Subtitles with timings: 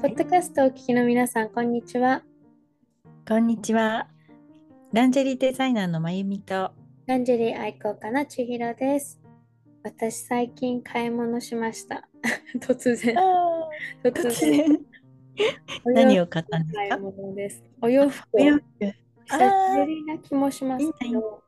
[0.00, 2.22] ポッドキャストをお聞きの皆さん、こんにちは。
[3.28, 4.08] こんにちは。
[4.94, 6.72] ランジェリーデザイナーのまゆみと。
[7.06, 9.20] ランジェリー愛好家の千尋です。
[9.82, 12.08] 私、最近買い物しました。
[12.60, 13.14] 突然。
[14.02, 14.80] 突突然。
[15.84, 17.62] 何を買ったんです買いか物です。
[17.82, 18.64] お洋服をお洋服。
[18.78, 21.42] 久しぶりな気もしますけど、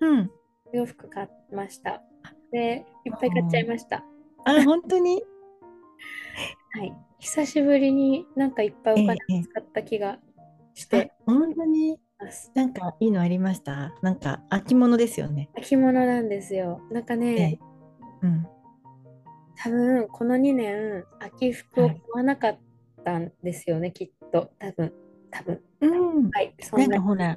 [0.00, 0.30] うん。
[0.72, 2.02] お洋服買いました。
[2.50, 4.04] で、いっぱい買っちゃいました。
[4.44, 5.22] あ、本当に？
[6.74, 7.07] はい。
[7.20, 10.18] 久しぶりになんかいっぱいお金使った気が
[10.74, 11.98] しあて本当に？
[12.54, 13.92] なんかいいのありました？
[14.02, 15.50] なんか秋物ですよね。
[15.62, 16.80] 着物なんですよ。
[16.90, 17.60] なんかえね
[18.22, 18.46] え、うん。
[19.56, 21.94] 多分この2年秋服をはい。
[21.94, 22.58] 買わなかっ
[23.04, 24.50] たんですよね、きっと。
[24.58, 24.92] 多分。
[25.30, 25.60] 多分。
[25.80, 25.86] う
[26.22, 26.30] ん。
[26.30, 26.86] はいそんな。
[26.86, 27.36] んなかほら、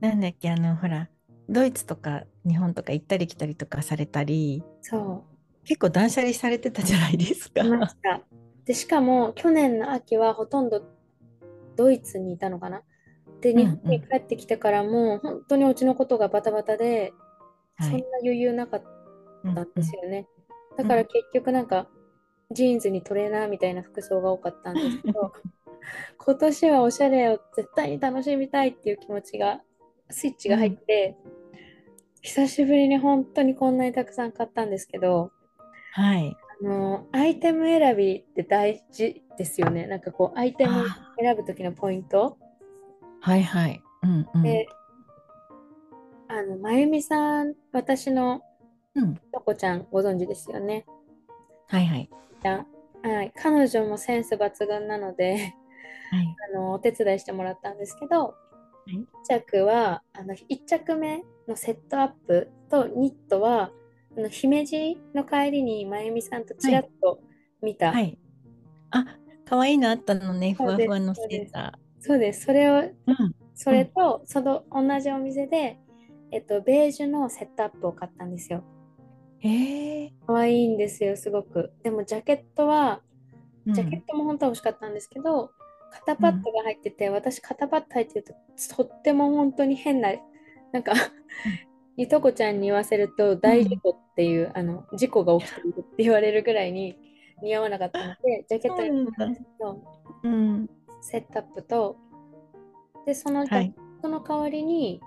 [0.00, 1.08] なんだっけ、あの、ほら、
[1.48, 5.24] ドイツとか日本とか行ったり来たりとかされたり、そ
[5.64, 7.62] 結構断捨離されてたじゃないですか。
[7.62, 7.66] う。
[7.66, 8.20] いました
[8.68, 10.82] でしかも去年の秋はほとんど
[11.74, 12.82] ドイツにいたのかな？
[13.40, 17.14] でうん日本に帰ってきてからも本当にうちのことがバタバタで、
[17.80, 18.04] そんなはい。
[18.24, 18.82] 余裕なかっ
[19.54, 20.02] たんですよ。
[20.02, 20.28] よね、
[20.76, 21.88] だから結局なんか
[22.50, 25.32] ジーンズにトレーナーみたいな服装が多かったんですけど
[26.18, 29.60] 今年はおしゃれを絶対に楽しみたいっていう気持ちが
[30.10, 31.16] スイッチが入って、
[32.20, 35.30] 久しぶりに本当にこんなにたくさん買ったんですけど
[35.92, 36.36] はい。
[36.60, 40.84] あのアイテム選びって大事ですよねなんかこうアイテム
[41.20, 42.38] 選ぶ時のポイント
[43.20, 43.82] はいはい。
[44.02, 44.42] うんうん。
[44.42, 44.68] で
[46.28, 48.42] あのまゆみさん私の
[48.94, 49.14] うん。
[49.32, 50.84] とこちゃんご存知ですよね
[51.68, 52.10] はいはい。
[52.42, 52.64] じゃ
[53.04, 55.54] あはい、彼女もセンス抜群なので
[56.10, 56.36] はい。
[56.54, 58.34] あのお手伝いしてもらったんですけど、
[58.86, 63.70] い1着はあの1着目のセットアップとニットは
[64.18, 67.20] あの姫路の帰りにまゆみさんとちらっと
[67.62, 68.18] 見た、はい。
[68.90, 69.04] あ、
[69.48, 72.46] 可愛いのあったのね、ふわふわのセータそうです。
[72.46, 72.92] それをー。
[73.06, 73.34] うん。
[73.54, 75.78] それと、その同じお店で、
[76.32, 78.64] えっと、ベージュのセットアップを買ったんですよ。
[79.38, 80.12] へえ。
[80.26, 81.72] 可愛いんですよすごく。
[81.84, 83.02] でもジャケットは
[83.68, 83.74] うん。
[83.74, 85.52] ジャケットも本当は欲しかったんですけど、
[85.92, 88.34] 肩パッドが入ってて、私肩パッド入ってると
[88.76, 90.10] とっても本当に変な、
[90.72, 90.92] なんか、
[91.98, 96.96] いとこちゃんに言わせると大事故っていう、あの事故が起きているって言われるぐらいに
[97.42, 99.06] 似合わなかったので、ジャケットに。
[101.00, 101.96] セットアップと、
[103.04, 103.74] で、そのジャケはい。
[103.98, 105.00] ットの代わりに、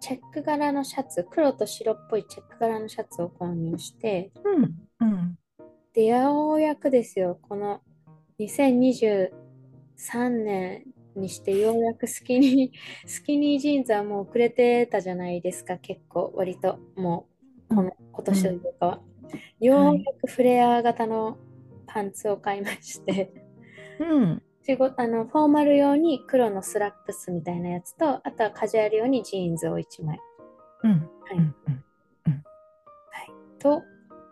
[0.00, 4.74] チェック柄のシャツ、黒と白っぽいチェック柄のシャツを購入して、うん。
[5.00, 5.38] うん。
[5.94, 7.80] で、ようやくですよ、この
[8.38, 9.30] 2023
[10.28, 10.84] 年
[11.18, 12.78] にしてようやくスキニー、
[13.08, 17.26] スキニージーンズはもうくれてたじゃないですか、結構、割と、も
[17.70, 19.00] う、この今年というかは。
[19.58, 21.38] ようやくフレア型の
[21.86, 23.32] パンツを買いまして、
[23.98, 24.42] うん。
[24.62, 30.20] 仕事あのフォーマル用に黒のスラックスみたいなやつと、あとはカジュアル用にジーンズを1枚。
[30.84, 30.90] うん。
[30.90, 30.98] は
[31.34, 31.56] いうん。
[33.66, 33.82] と、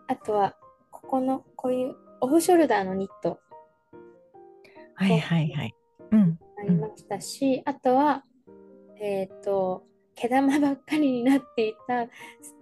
[0.07, 0.55] あとは、
[0.91, 3.39] ここのこういうオフショルダーのニット
[4.93, 5.75] はいはいはい。
[6.11, 6.39] うん。
[6.57, 8.23] ありましたし、あとは、
[8.99, 9.85] えっ、と、
[10.15, 12.07] 毛玉ばっかりになっていた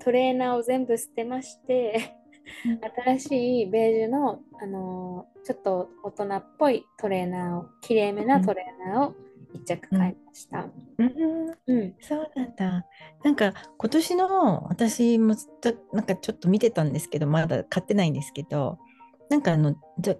[0.03, 2.15] トレーナーを全部捨てまして、
[3.05, 9.15] 新しいベージュの、あのーちょっと大人っぽいトレーナーを、きれいめなトレーナーを
[9.55, 10.65] 1着買いました。
[10.97, 11.51] うん。
[11.67, 11.95] うん。
[11.99, 12.85] そうなんだ。
[13.23, 18.79] なんか今年の私もずっとなんかちょっと見てたんですけど、まだ買ってないんですけど、
[19.29, 20.17] なんかあのジャ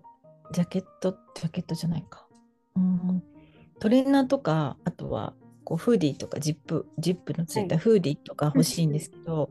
[0.51, 2.27] ジャケット、ジャケットじゃないか。
[2.75, 3.23] うん、
[3.83, 5.33] トレーナーとか、あとは
[5.65, 9.49] こうフーディーとかジップ、ジップのついたはフーディーとか欲しいんですけど、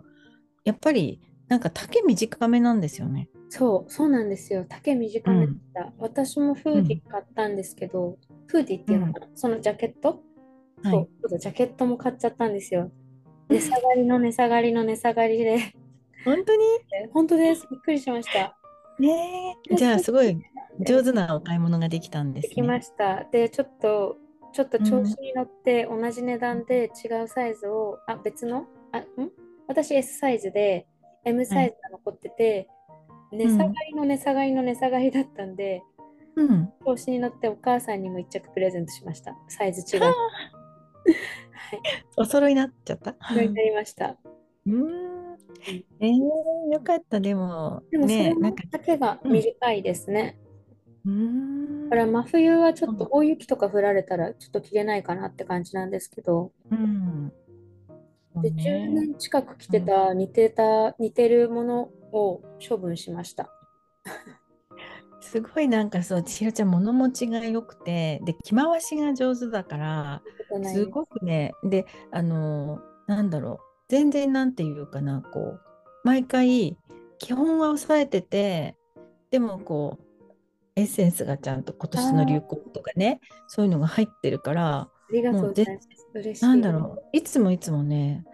[0.65, 3.29] やっぱりなんか丈短めなんですよね。
[3.51, 4.65] そう、そうなんですよ。
[4.67, 5.93] 丈短めだった。
[5.99, 8.17] 私もフーディー買ったんですけど、
[8.47, 10.23] フーディーっていうのかな、そのジャケット、
[10.83, 12.91] はいそう、ジャケットも買っちゃったんですよ。
[13.51, 15.59] 値下がりの値下がりの値下がりで、
[16.25, 16.65] 本当に？
[17.13, 17.69] 本当です。
[17.71, 18.57] びっくりしました。
[18.99, 20.39] ねえじゃあすごい
[20.87, 22.83] 上手なお買い物ができたんでですきまね。
[22.83, 23.25] した。
[23.31, 24.17] で、ちょっと、
[24.53, 28.67] ちょっと調子に乗って同じ値段で違うサイズを、あ、別の？
[28.93, 29.05] あ、ん？
[29.67, 30.87] 私 S サイズで
[31.25, 32.69] M サイズが残ってて、
[33.33, 35.83] 値下がりの値下がりの値下がりだったんで、
[36.37, 36.73] うん。
[36.85, 39.37] 調子に乗ってお母さんにも一着プレゼントしました。
[39.49, 40.03] サイズ違う。
[40.05, 40.15] はい。
[42.17, 43.17] お揃いになっちゃった？
[43.29, 44.17] それになりました。
[44.67, 45.13] うん。
[46.01, 46.11] えー、
[46.73, 48.35] よかった、でも、でもそれ
[48.71, 50.39] だけが短いですね。
[51.07, 51.91] うーん。
[51.91, 57.33] だから真冬はちょっと大雪とか降られたらちょっと着れないかなって感じなんですけど、うん。
[58.43, 58.63] でね。
[58.65, 61.83] 10年近く着てた似てた似てるもの
[62.13, 63.51] を処分しました。
[65.21, 70.23] すごいなんかそう千尋ちゃん物持ちが良くてで着回しが上手だから
[70.65, 70.87] す。
[70.87, 75.61] ごくねであのなんだろう全然なんていうかなこう
[76.05, 76.77] 毎回
[77.19, 78.77] 基本は抑えてて
[79.31, 80.05] でもこう
[80.77, 86.61] エッセンスがちゃんと今年の流行とかねそういうのが入ってるからありがとうございます。
[86.61, 88.25] だろういつもいつもね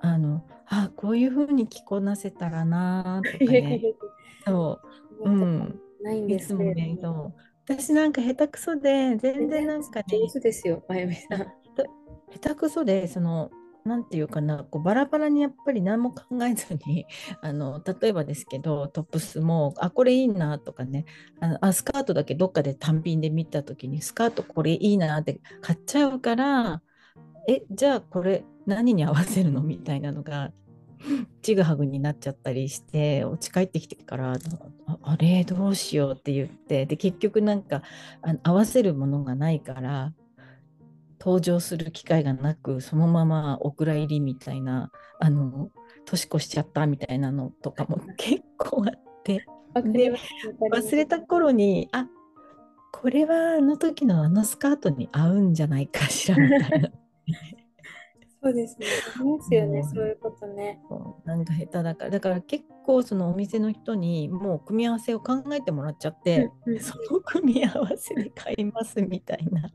[0.00, 3.80] あのあこういう風に着こなせたらなとかね
[4.44, 4.80] そ
[5.22, 6.58] ううんないんいですね。
[6.64, 7.34] つもねそう
[7.64, 11.38] 私なんか下手くそで全然なんかね上手ですよ、まゆみさん。
[12.32, 13.50] 下手くそでその
[13.84, 17.06] なんていうかなこうバラバラにやっぱり何も考えずに
[17.42, 21.04] あの例えばですけどトップスもあこれいいなとかね
[21.40, 26.82] あのあスカートだけどっかで単品で見た時にスカートこれいいなって買っちゃうから
[27.48, 30.52] えじゃあこれ何に合わせるのみたいなのが
[31.42, 34.36] ちぐはぐになっちゃったりしてお家帰ってきてから
[35.02, 37.82] あれどうしようって言ってで結局なんか
[38.22, 40.12] あ合わせるものがないから
[41.24, 44.90] 登場する機会がなくそのままお蔵入りみたいな
[45.20, 45.70] あの
[46.04, 52.08] 年越しちゃったみたいなのとかも結構あってわかりますわかります忘れた頃にあ
[52.92, 56.90] これはあの時のあのスカートに合うんじゃないかしらみたいな。
[58.44, 58.86] そうですね。
[59.16, 60.80] ありますよね、そういうことね。
[61.24, 69.70] なんか下手だからだから結構そのお店の人にもう組み合わせを考えてもらっちゃって、うんうんその組み合わせで買いますみたいな。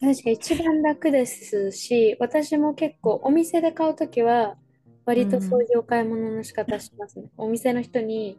[0.00, 4.56] 確か一番楽ですし、私も結構お店で買うときは、
[5.04, 7.30] 割とそういうお買い物の仕方しますね。
[7.36, 8.38] お店の人に、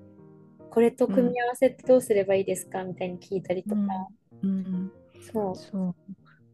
[0.70, 3.82] これと組み合わせってどうすればいいですかみたいに聞いたりとか。
[4.44, 4.92] うん、
[5.34, 5.56] そう。
[5.56, 5.96] そう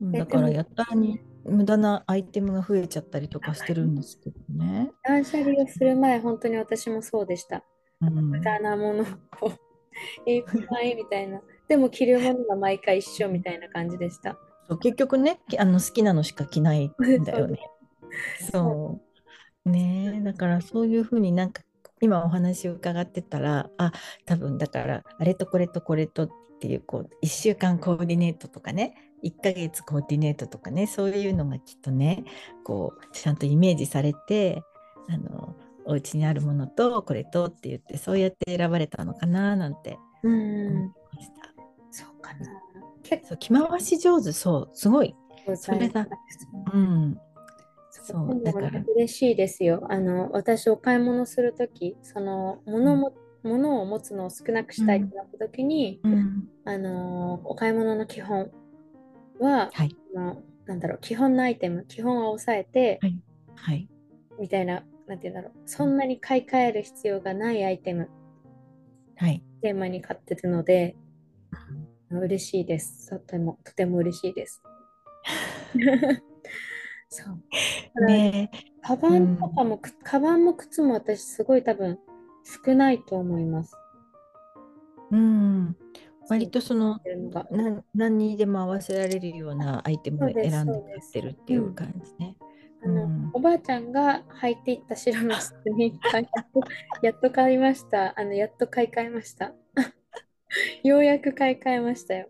[0.02, 4.92] うんえだからやったらに無駄なアイテムが増えちゃったりとかしてるんですけどね。
[5.04, 7.64] 断捨離をする前、本当に私もそうでした。
[8.02, 9.04] うん無駄なもの
[9.42, 9.52] を
[10.26, 11.42] いっぱいみたいな。
[11.68, 14.38] でも着るものが毎回一緒みたいな感じでした。
[14.68, 17.60] そう結局ねきあの好きなのしか着ないんだよね。
[18.52, 19.02] そ
[19.66, 21.64] うねえだからそういうふうになんか
[22.02, 23.92] 今お話を伺ってたらあ
[24.26, 26.30] 多分だからあれとこれとこれとっ
[26.60, 32.24] ていうこう1週間コーディネートとかね1ヶ月コーディネートとかねそういうのがきっとね
[32.64, 34.62] こうちゃんとイメージされて
[35.10, 40.30] あのお家にあるものとこれとって言ってそうやって選ばれたのかななんてう
[40.68, 40.94] 思いん。
[41.14, 41.54] ました。
[41.92, 42.65] そうかな。
[43.06, 45.16] 結そう着回し上手そうすごい。
[45.46, 46.18] 構それだ残
[46.74, 47.22] うん。
[47.92, 48.84] そうだから。
[48.96, 49.86] 嬉しいですよ。
[49.90, 53.14] あの、私、お買い物するとき、その、物も、
[53.44, 56.50] 物を持つのを少なくしたいってなったときに、うん。
[56.66, 58.52] あの、お買い物の基本
[59.40, 59.96] は、はい。
[60.16, 63.20] あのなんだろう、基本のアイテム、基本は抑えて、はい。
[63.56, 63.90] はい。
[64.40, 68.10] みたいな、なんていうんだろう、そんなに買い替える必要がないアイテム、
[69.16, 69.44] はい。
[69.62, 70.96] テーマに買ってるので、
[72.22, 73.10] 嬉しいです。
[73.10, 74.62] とても、とても嬉しいです。
[77.10, 78.06] そう。
[78.06, 82.00] ねえカバンとかも、くカバンも靴も私すごい多分
[82.66, 83.76] 少ないと思います。
[85.12, 85.76] うん、
[86.30, 87.00] 割とその
[87.52, 92.36] 何何にでも合わせられるようなアイテムを選んでそうです買ってるっていう感じね。
[92.84, 96.62] あの、うんおばあちゃんが履いていった白のスニーカー やっと
[97.02, 98.20] やっと買いました。
[98.20, 99.54] あのやっと買い替えました。
[100.84, 102.30] ようやく買い替えましたよ。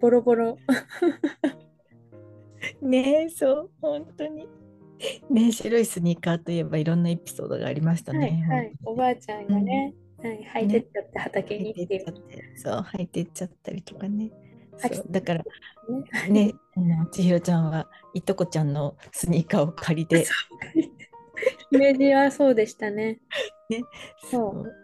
[0.00, 0.58] ボロボロ。
[2.80, 4.48] ねえそう本当に。
[5.30, 8.46] ねえ白いスニーカーといえばいろんなエピソードがありましたはいね。
[8.48, 8.72] はい。
[8.84, 14.30] おばあちゃんがね、はい、履いてっちゃって畑履にっいういてってっちゃってそう履いてっちゃったりとかね。
[14.80, 15.44] はいそうだから
[16.28, 16.54] ね。
[16.76, 20.26] ね千尋ちゃんはいとこちゃんのスニーカーを借りて
[21.70, 23.20] イメージはそうでしたね。
[23.68, 23.82] ね
[24.30, 24.81] そう。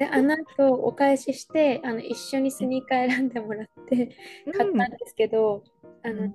[0.00, 4.16] で、あの後お返しして、あの一緒にスニーカー選んでもらって
[4.56, 5.62] 買ったんですけど、
[6.02, 6.34] あのね、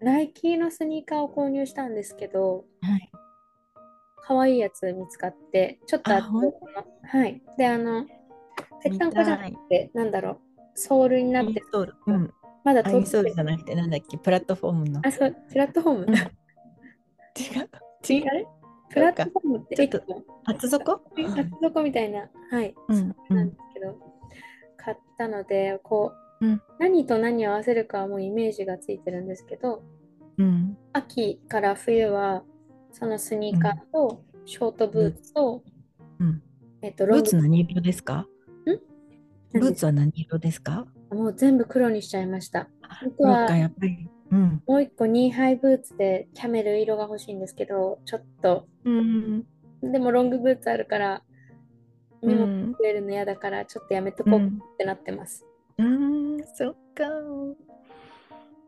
[0.00, 3.10] ナイキのスニーカーを購入したんですけど、はい。
[4.22, 6.50] 可愛いやつ見つかって、ちょっとあ厚底の。
[7.04, 7.42] はい。
[7.58, 8.06] で、あの、
[8.82, 10.38] ぺったんこじゃな見くて、なんだろう、
[10.74, 11.94] ソールになってソール。
[12.06, 12.32] うん。
[12.64, 15.00] まだあインソールてじゃなくてなんだっけプラットフォームの。
[15.04, 16.06] あ、そう、プラットフォーム？
[16.06, 16.14] うん。
[16.14, 16.24] 違う。
[18.08, 18.46] 違う？
[18.96, 23.98] プラットフォームってちょっと厚底厚底みたいな、はい、うんなんですけど、
[24.78, 26.62] 買ったので、こう、うん。
[26.78, 29.82] 何と何を合わせるかはもうイメージがついてるんですけど、
[30.38, 30.78] うん。
[30.94, 32.42] 秋から冬は、
[32.92, 35.62] そのスニーカーと、ショートブーツと、
[36.18, 36.42] うん。
[36.80, 37.28] えっと、ブーロング。
[37.28, 38.26] ツ何色ですか？
[39.52, 40.86] ブーツは何色ですか？
[41.10, 42.68] もう全部黒にしちゃいました。
[43.00, 44.62] 本当黒はかやっぱりうん。
[44.66, 49.44] もう一個ニーハイブーツでキャメル色が欲しいんですけど、ちょっと、うん。
[49.82, 51.22] でもロングブーツあるから、
[52.22, 55.44] 荷物うん増えるの嫌だからちょっとやめとこうってなってます。
[55.78, 57.04] うん、そっか。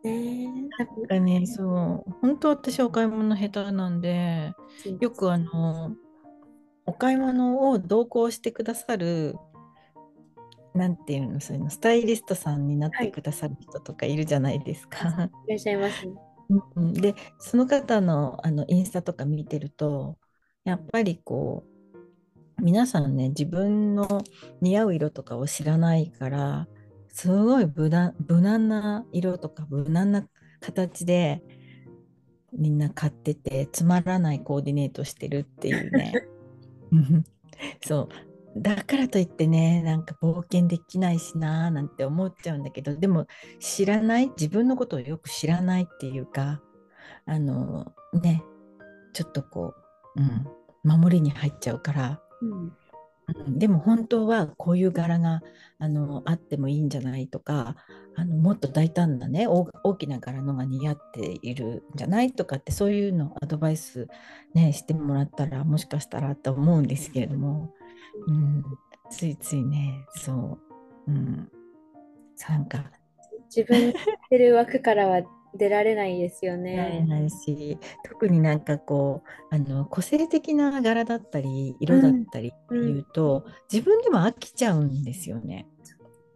[0.05, 0.47] ねえ。
[0.47, 4.53] なんかなんかね、そう、本当私お買い物下手なんで、
[5.01, 5.93] よくあの、
[6.87, 9.35] お買い物を同行してくださる、
[10.75, 15.31] なんていうの、そういうの、スタイリストさんになってくださる人とかいるじゃないですか。
[15.47, 16.13] いらっしゃいますね。
[16.77, 20.19] うんで、その方の、あのインスタとか見てると、
[20.65, 21.65] やっぱりこ
[22.59, 24.23] う、皆さんね、自分の
[24.61, 26.69] 似合う色とかを知らないから、
[27.09, 30.27] すごい無難無難な色とか無難な
[30.61, 31.43] 形で
[32.53, 36.13] みんな買ってて、つまらないコーディネートしてるっていうね。
[36.93, 37.25] うん
[37.85, 38.28] そう。
[38.61, 43.27] だからといってね、なんか冒険できないしなーなんて思っちゃうんだけど、でも
[43.61, 46.61] 知らない、自分のことをよく知らないっていうか、
[47.27, 48.43] あのね、
[49.13, 49.75] ちょっとこ
[50.17, 52.73] う、うん、守りに入っちゃうから、うん。
[53.37, 55.43] うんでも本当はこういう柄が
[55.79, 57.77] あのあってもいいんじゃないとか
[58.17, 64.09] あのもっと大胆なね大大きな柄のが似合っているんじゃないとかってそういうのアドバイス、
[64.55, 67.75] ね、してもらったらもしかしたらと思うんですけれども、
[68.27, 68.65] うん、
[69.11, 70.59] ついついねそ
[71.07, 71.51] う、うん、
[72.49, 72.91] なんか。
[73.55, 73.95] 自分
[74.29, 75.23] てる枠からは
[75.55, 77.07] 出られないですよ見られね。
[77.07, 85.67] ないし特になんかこうあの個性的な柄だったり色だったりっていうと、自分でも飽きちゃうんですよね。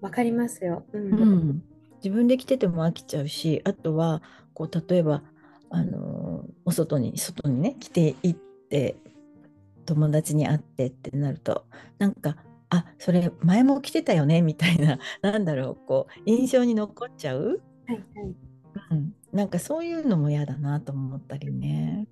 [0.00, 0.86] わかりますよ。
[0.92, 1.12] うん。
[1.12, 1.62] うん、
[2.02, 4.22] 自分で着てても飽きちゃうしあとは
[4.54, 5.22] こう例えば
[5.70, 8.38] あのお外に外にね着て行っ
[8.70, 8.96] て
[9.94, 11.66] 友達に会ってってなると
[11.98, 12.36] なんか
[12.70, 18.34] あそれ前も着てたよねみたいな なんだろうこう印象に残っちゃう、はいはい。
[18.90, 22.06] うん、なんかそういうのも嫌だなと思ったりね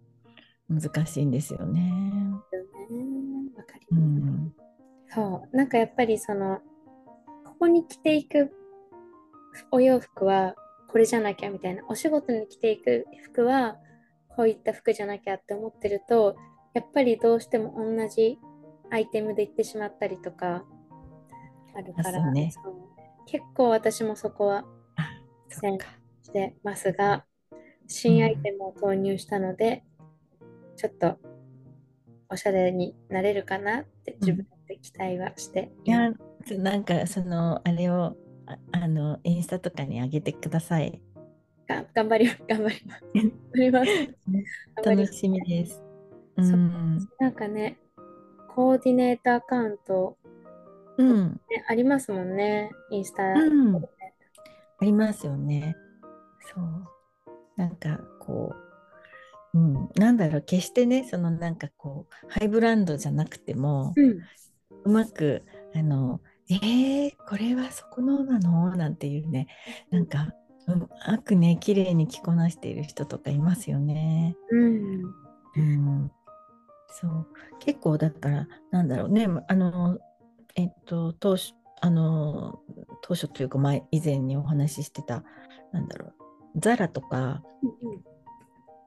[0.68, 1.92] 難しいんですよね。
[3.56, 4.00] わかりうます。
[4.00, 4.54] ん
[5.08, 5.56] そう。
[5.56, 6.60] なんかやっぱりその、
[7.44, 8.52] ここに着ていく
[9.72, 10.54] お洋服は
[10.88, 13.76] これじゃなきゃみたいな、お仕事に着ていく服は
[14.28, 16.37] こういった服じゃなきゃって思ってると、
[16.74, 18.38] やっぱりどうしても同じ
[18.90, 20.64] アイテムで行ってしまったりとか
[21.74, 22.52] あるから、ね
[23.26, 24.64] 結構私もそこは
[25.48, 25.86] そっか
[26.22, 27.24] してますが、
[27.86, 29.84] 新アイテムを投入したので、
[30.76, 31.16] ちょっと
[32.28, 36.12] おしゃれになれるかなって自分で期待はしていいま
[36.44, 41.00] すやなんかそのあれをああのインスタとかに上げてください。
[41.68, 42.42] が頑張ります。
[42.48, 43.04] 頑張ります。
[43.12, 43.22] 頑
[43.52, 43.86] 張ります。
[44.74, 45.89] 頑張ります楽しみです。
[46.37, 47.78] うそん、なんかね、
[48.54, 50.16] コーディネートアカウント、
[50.99, 53.22] うん、ね、ありますもんね、インスタ。
[53.25, 53.76] うん
[54.82, 55.76] ありますよね。
[56.54, 56.88] そう。
[57.56, 58.54] なんかこ
[59.52, 64.18] う、うん、なんだろう、決してね、そのなんかこう、ハイブランドじゃなくても、うん、
[64.84, 65.42] うまく、
[65.75, 68.75] あの、えー、これはそこのなの？
[68.75, 69.49] なんていうね、
[69.90, 70.32] なんか、
[70.66, 74.34] うまくね、綺麗に着こなしている人とかいますよね。
[74.50, 75.02] うん、
[75.56, 76.12] うん、
[76.90, 77.26] そう。
[77.61, 79.09] 結構だからなんだろう。
[79.09, 79.99] ねあの
[80.56, 82.61] えっと当初あの
[83.02, 85.25] 当初というか前以前にお話ししてた
[85.73, 86.14] なんだろう。
[86.56, 87.42] ザラとか、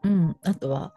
[0.04, 0.94] うん、あとは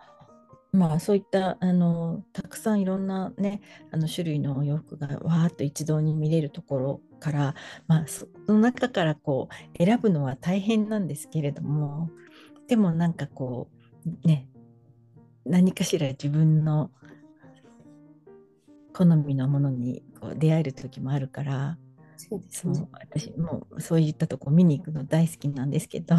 [0.73, 3.61] まあそういったあのたくさんいろんなね
[3.93, 7.55] あの種類のお洋服がわーっと一堂に見れるところから、
[7.87, 12.11] まあ、その中からこう選ぶのは大変なんですけれども
[12.69, 13.71] でもなんかこ
[14.25, 14.49] うね
[15.47, 16.91] 何かしら自分の
[18.93, 21.79] 好みのものにこう出会える時もあるから
[22.17, 22.89] そうですね。
[22.93, 26.17] 私もうそういったとこ見に行くの大好きなんですけど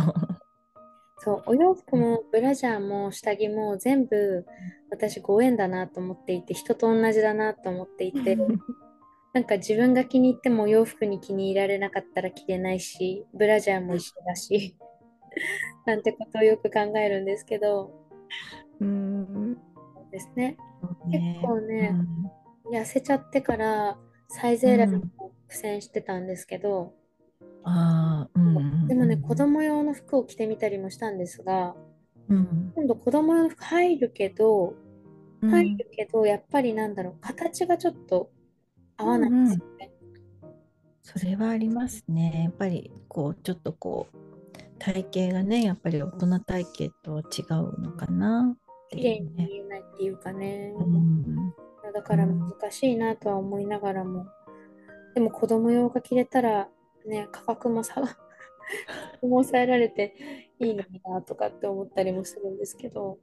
[1.20, 4.46] そう、お洋服もブラジャーも下着も全部
[4.92, 8.38] 私ご縁だなと思っていて、人と同じだなと思っていて、
[9.34, 14.78] なんか自分が気に入ってもお洋服に気に入られなかったら着れないし、ブラジャーも一緒だし、
[15.86, 17.92] なんてことをよく考えるんですけど、
[18.80, 19.58] うん。
[20.12, 20.58] ですね。
[21.08, 21.38] ね。
[21.40, 21.96] 結構ね
[22.66, 22.76] うん。
[22.76, 23.98] 痩せちゃってから
[24.30, 26.94] サイズ選びも苦戦してたんですけど、
[27.64, 28.88] あーうんうんうん。
[28.88, 31.76] でもね、子供用の服を着てみたりもしたんですが、
[32.30, 32.74] うん。
[32.76, 34.74] 今度子供用の服入るけど、
[35.42, 35.50] うん。
[35.50, 38.32] 入るけど、やっぱりなんだろう、形がちょっと
[38.98, 39.92] 合わないんですよね。
[41.04, 42.42] それはありますね。
[42.44, 44.18] やっぱりこうちょっとこう
[44.78, 48.58] 体型がねやっぱり大人体型と違うのかな
[48.90, 49.20] 綺麗。
[49.20, 50.74] に見えないっていうかね。
[50.78, 51.54] うん
[51.94, 54.28] だから難しいなとは思いながらも、
[55.16, 56.70] でも子供用が着れたら、
[57.08, 58.18] ね、価格も下が、
[59.22, 60.14] 抑えられて
[60.60, 63.18] いいのになとかって思ったりもするんですけど、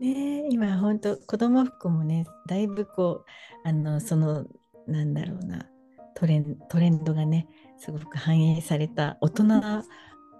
[0.00, 3.24] ねえ今本当子供服もねだいぶこ
[3.64, 4.46] うあのその
[4.86, 5.68] なんだろうな
[6.14, 7.46] トレントレンドがね
[7.76, 9.44] すごく反映された大人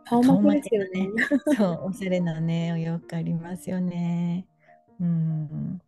[0.09, 1.09] 顔顔負負けですね。
[1.57, 4.47] そうおしゃれなねお洋服ありますよね。
[5.01, 5.81] うん。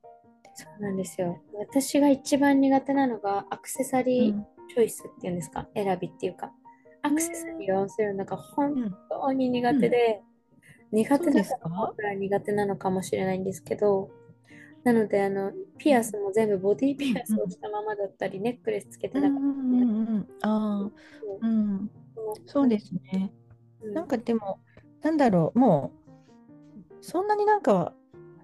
[0.55, 1.39] そうなんですよ。
[1.59, 6.53] 私が一番苦手なのがアクセサうリーんチョイスっていうんですか、選びっていうか、
[7.03, 10.21] アクセサリーを合わせるのが本うん当に苦手で、
[10.93, 14.11] 苦手そうだかですか苦手なのかもしれないんですけど、
[14.85, 20.29] なので、あの、ピアスも全部ボディピアスをしたままだったり、ネックレスつけてうんなかっうんうんうん。
[20.43, 20.91] ああ、
[21.43, 21.89] うん。
[21.89, 23.33] たりそうですね。
[23.83, 23.95] うん。
[23.95, 24.61] なんかでも、
[25.03, 27.95] なんだろう、もう、そんなになんか、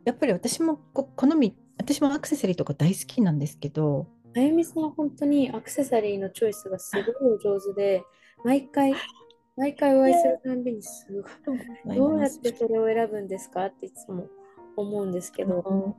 [0.04, 8.04] やっぱり私もこ好み、私もアクセサリーとか大好きなんですけど、あゆみさんは本当にアクセサリーのチョイスがすごいお上手で、
[8.44, 8.94] 毎回、
[9.56, 14.26] 毎回お会いするたんびにすごい、どうやってそれを選ぶんですかっていつも
[14.76, 15.96] 思うんですけど、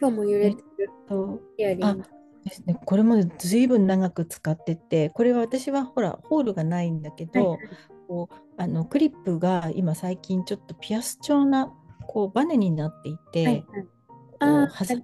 [0.00, 0.90] 今日も揺れてる？
[1.08, 1.66] そうイ。
[1.66, 7.58] ですね、これもずいぶん長く使ってて、これは私はほら、ホールがないんだけど、はい
[8.06, 11.72] こうあのクリップが今最近ちょっとピアス調な
[12.06, 13.64] こうバネになっていて、はい
[14.38, 14.86] はい。
[14.86, 15.02] 挟む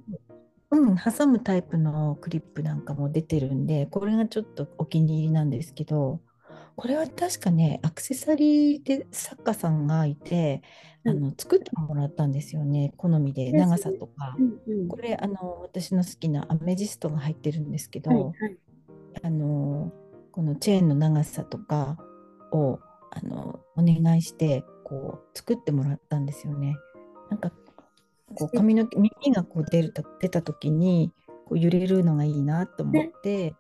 [0.73, 6.21] うん、挟むタイプのクリップなんかも出てるんで、これがちょっとお気に入りなんですけど、
[6.77, 10.63] これは確かね、アクセサリーで作家さんがいて、
[11.05, 14.35] あの作ってもらったんですよね、好みで、長さとか。
[14.39, 14.89] うんうん。
[14.89, 18.57] これあの、私の好きなアメジストが入ってるんですけど、はいはい。
[19.23, 19.93] あの
[20.33, 21.99] このチェーンの長さとか
[22.51, 22.81] を
[23.15, 26.77] あのお願いしてこう作ってもらったんですよね。
[27.31, 27.51] なんか
[28.35, 31.13] こう髪の毛耳がこう出るた出た時に
[31.47, 33.55] こう揺れるのがいいなと思って、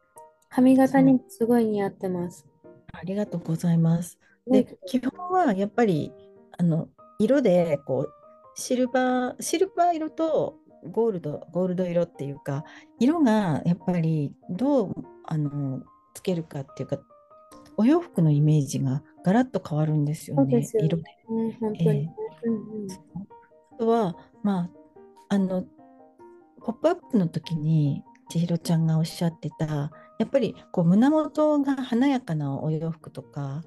[0.48, 2.46] 髪型にもすごい似合ってます。
[2.92, 4.18] ありがとうございます。
[4.46, 6.12] ねで基本はやっぱり
[6.58, 8.12] あの色でこう
[8.54, 10.56] シルバーシルバー色と
[10.90, 12.64] ゴールドゴールド色っていうか
[12.98, 14.94] 色がやっぱりどう
[15.26, 15.82] あの
[16.14, 16.98] つけるかっていうか
[17.76, 21.04] お洋服のイメージがガラッと変わるんですよねそうですよね色で。
[21.28, 21.88] うん、本当に。
[21.90, 22.88] えうんうん
[23.72, 24.70] あとはまあ
[25.30, 25.64] あの
[26.64, 33.62] 「ポップアップの時に千尋ちゃんがおっしゃってたやっぱりこう胸元が華やかなお洋服とか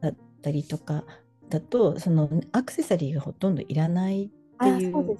[0.00, 1.04] だったりとか
[1.48, 5.16] だとそのアクセサリーがほとんどいらないってあいうね。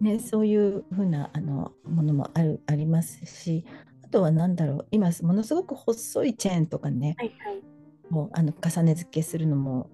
[0.00, 3.64] ね、そういう風なあのものもあるありますし
[4.04, 7.73] あとは何だろう今ものすごく細いチェーンとかねはいはい。
[8.10, 9.90] もうあの重ね付けするのも、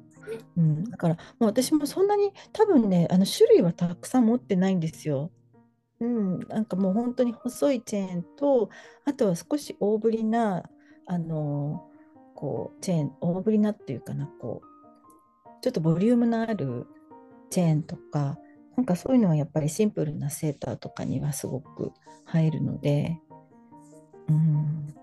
[0.56, 5.30] うん、だからもう私もそんなに多分ねあの種類はたくさん持ってないんですよ。
[6.00, 8.70] うん、なんかもう本当に細いチェーンと
[9.04, 10.64] あとは少し大ぶりな
[11.06, 11.86] あの
[12.34, 16.86] こうチェーン大ぶりなっていうかなこうちょっとボリュームのある
[17.50, 18.38] チェーンとか
[18.76, 21.92] なんかそういうのはやっぱりシンプルなセーターとかにはすごく
[22.24, 23.18] 入るので、
[24.28, 24.94] うん、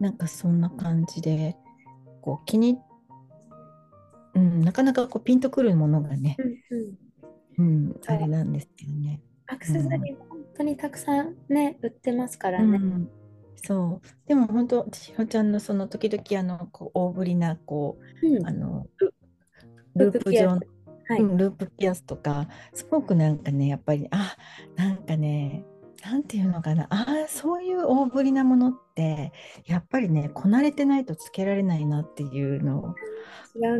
[0.00, 1.56] なんかそんな感じで
[2.22, 2.78] こう気に、
[4.34, 6.36] うん、なかなかこうピンとくるものがね、
[6.70, 6.96] うんうん。
[7.58, 9.20] うん、あれなんですけどね。
[9.48, 12.78] アクセサリーも本当にたくさんね、売ってますからね。
[12.78, 13.10] うん、
[13.56, 19.14] そうでも本当千尋ちゃんのその時々あのこう大ぶりなこうあのル
[19.96, 20.60] ループ状の、
[21.08, 21.20] はい。
[21.20, 24.36] うんループピアスとかすごくなんかねやっぱりあ
[24.76, 25.64] なんかね
[26.02, 29.32] なんていうのかなあーそういう大ぶりなものって
[29.66, 32.94] やっぱりねこなれてないとつけられないなっていうのを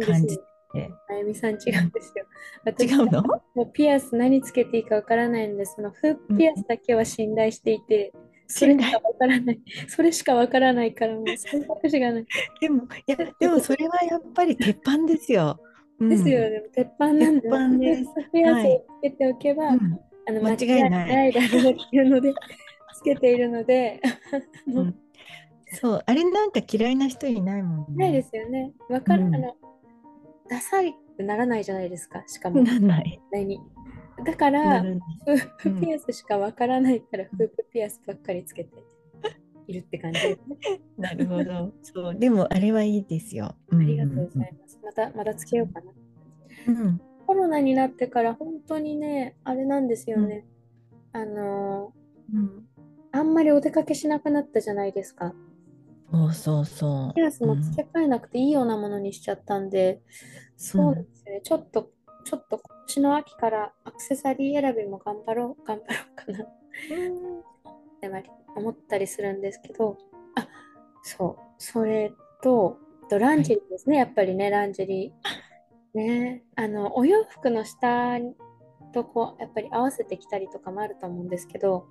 [0.05, 0.43] 感じよ。
[0.73, 2.25] てあゆみさん違うんですよ。
[2.65, 3.23] 私違うの？
[3.23, 8.13] もうピアス何つけていいかわからないんで、そのフーピアスだけは信頼していて、
[8.47, 9.61] それしかわからない。
[9.89, 12.27] それしかわからないから、もう選択肢がない。
[12.61, 15.61] でもいやでもそれはやっぱり鉄板ですよ。
[16.01, 22.33] うんですよね、鉄板なんで、鉄板ですピアスをつけておけば、うんあの間違いないだろうっていうので、
[22.95, 24.01] つけているので、
[24.67, 24.99] もううん
[25.75, 28.05] そうあれなんか嫌いな人いないもんね。
[28.05, 28.73] ないですよね。
[28.91, 29.57] わかる、うんあの、
[30.49, 33.21] ダサいってならないじゃないですか、しかも、なんない。
[33.33, 33.59] に。
[34.25, 38.71] だから、フープピアスしかわからないから、フープピアスばっかりつけて
[39.67, 40.81] いるって感じですね。
[40.99, 41.73] なるほど。
[41.83, 43.47] そうでもあれはいいですよ。
[43.47, 44.79] あありがとうございます。
[44.83, 45.93] また、またつけようかな。
[46.69, 47.01] うん。
[47.33, 50.45] コロナになってから本当にね、あれなんですよね。
[51.15, 51.95] あの
[52.31, 52.45] うん。
[52.45, 52.49] ー
[53.13, 55.33] あんまりお出かけしなくなったじゃないですか。
[56.11, 57.15] そうそうそう。
[57.15, 60.03] ピアスも付け替えなくていいようなものにしちゃったんで、
[60.59, 61.41] そうなんですよね。
[61.43, 61.91] ちょっと、
[62.27, 66.33] ちょっと今年の秋からアクセサリー選びも頑張ろう、頑張ろうか
[68.09, 69.97] なって思ったりするんですけど、
[70.37, 70.47] あ、
[71.03, 72.77] そう、それと、
[73.09, 75.52] とランジェリーですね、やっぱりね、ランジェリー。
[75.95, 78.19] ね、あの、お洋服の下
[78.93, 81.87] とこう、やっぱり合わせてきたりとかもあると思うんですけど、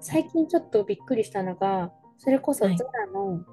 [0.00, 3.44] 最近ちょっとびっくりしたのが、それこそはいザラの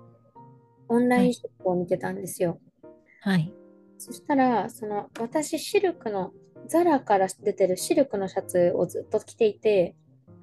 [0.89, 2.59] オンラインショップを見てたんですよ。
[3.21, 3.53] はい。
[3.97, 6.31] そしたら、その私、シルクの、
[6.67, 9.95] ザラから出てるシルクのシャツをずっと着ていて、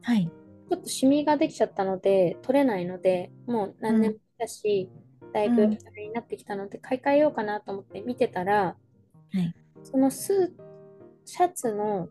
[0.03, 0.31] はい。
[0.70, 4.88] ちょっとシミができちゃったので、取れないので、もう何年もだし、
[5.33, 8.77] だいぶうんあれになってきたので、買い替えようかなと思って見てたら、
[9.33, 9.55] はい。
[9.83, 10.71] そのスー
[11.25, 12.09] シャツの、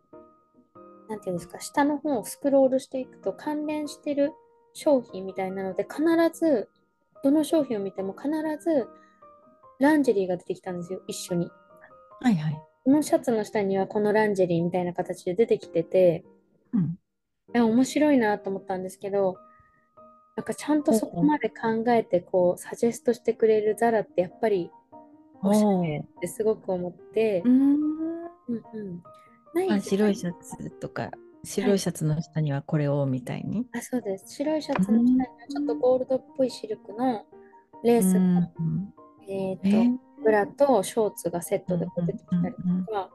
[1.10, 4.32] なんていうんですか、下の方をスクロールしていくと関連してる
[4.74, 6.04] 商品みたいなので、必
[6.38, 6.70] ず、
[7.24, 8.30] どの商品を見ても必
[8.64, 8.88] ず
[9.80, 11.50] ランジェリーが出てきたんですよ、一緒に。
[12.22, 12.62] はいはい。
[12.86, 16.24] このシャツの下にはこのランジェリーみたいな形で出てきてて、
[16.74, 16.98] うん。
[17.54, 19.38] え面白いなと思ったんですけど、
[20.36, 24.72] なんかちゃんとそこまで考えてこうサジェストしてくれるザラってやっぱり
[25.42, 27.42] おしゃれってすごく思って。
[27.46, 27.76] う、ん。
[28.50, 29.04] うん
[29.82, 31.10] 白いシャツとか、
[31.44, 33.66] 白いシャツの下にはこれをみたいに？
[33.74, 34.36] あ、そうです。
[34.36, 37.26] 白いシャツの下にはちょっとゴールドっぽいシルクの
[37.84, 38.52] レースうんが、
[39.28, 43.10] えっ、えーと、ブラとショーツがセットで出てきたりとか、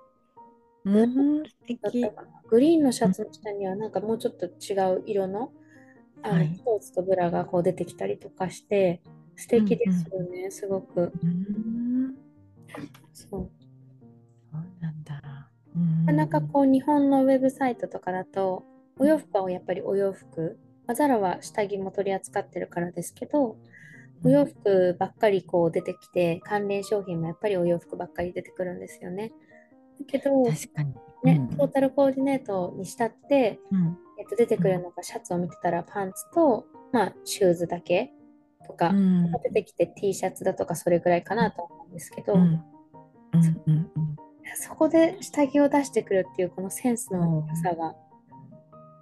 [2.49, 5.53] グリーンのシャツの下にはなんかもうちょっと違う色の、
[6.23, 6.55] あのはい。
[6.55, 9.03] ショーツとブラがこう出てきたりとかして、
[9.37, 11.13] 素敵ですよね、すごく。
[11.23, 11.74] うん。
[13.13, 13.31] そう。
[13.31, 13.51] そう
[14.81, 15.15] なんだ。
[16.07, 18.65] なかなかこう日本のウェブサイトとかだと、
[18.99, 23.57] お洋服はやっぱりお洋服、まあザラは下着も取り扱ってるからですけど、
[24.25, 29.33] お洋服ばっかりこう出てきて、関連商品もやっぱりお洋服ばっかり出てくるんですよね。
[30.01, 30.95] だけど、確かに。
[31.25, 33.99] ね、うんトータルコーディネートにしたって、うん。
[34.19, 38.13] えっと、出てくるのがシャツを見てたらパンツと、まあ、シューズだけ
[38.67, 39.33] とか、うん。
[39.43, 42.41] 出てきて T シャツだとかそれぐらいかなとですけど、うん。
[42.43, 43.63] うん。
[43.67, 43.91] うん。
[44.57, 47.95] そこで下着を出してくるっていうこのセンスの良さが、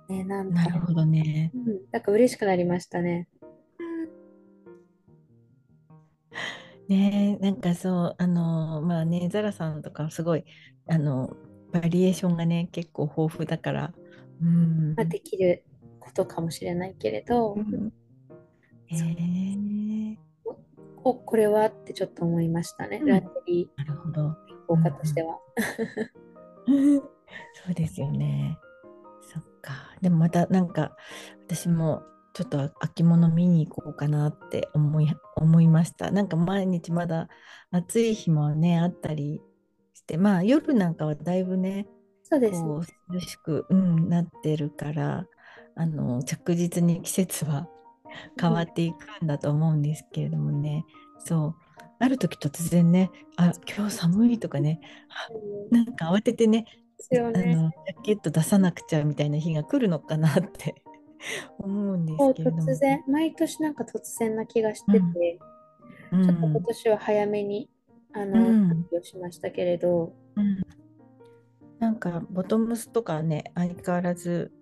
[0.09, 1.51] ね、なんか、なるほどね。
[1.55, 3.29] うん、なんか嬉しくなりましたね。
[6.89, 10.45] ねえ、なんかそう、あの、まあね、ザラさんとかすごい、
[10.87, 11.35] あの、
[11.73, 13.95] バリエーションがね、結構豊富だから、
[14.43, 14.95] うん。
[14.95, 15.65] まあ、できる
[16.01, 17.93] ことかもしれないけれど、うん
[18.91, 18.95] え
[21.05, 21.67] おこれは？
[21.67, 24.29] ってちょっと思いましたね、うんランジェリなるほど。
[24.29, 24.35] ー
[24.69, 25.39] 効果としては。
[26.67, 28.59] そうですよね。
[29.23, 29.73] そっか。
[30.01, 30.97] でもまたなんか
[31.47, 32.03] 私も
[32.35, 36.11] ちょっと秋物見に行こうかなって思い思いました。
[36.11, 37.29] なんか毎日まだ
[37.71, 39.41] 暑い日もねあったり
[39.95, 41.87] して、まあ夜なんかはだいぶね、
[42.23, 42.69] そうですね。
[43.13, 45.27] 涼しく、うん、なってるから、
[45.75, 47.69] あの着実に季節は
[48.41, 50.85] 変わっていくんだと思うんですけれどもね。
[51.19, 51.55] そう。
[51.99, 54.81] ある時突然ね、あ、今日寒いとかね、
[55.71, 56.67] なんか慌ててね、
[57.11, 57.21] ね。
[57.21, 60.75] あのジャケット出さなくちゃみたいな日が来るのかなって
[61.59, 62.63] 思うんですけれども。
[62.63, 65.39] 突然、毎年なんか突然な気がしてて、
[66.13, 67.71] うん、ちょっと今年は早めに、
[68.13, 70.63] あの、うん発表しましたけれど、うん
[71.79, 74.53] なんかボトムスとかね、相変わらず